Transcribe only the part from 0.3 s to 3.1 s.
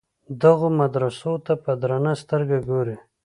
دغو مدرسو ته په درنه سترګه ګوري.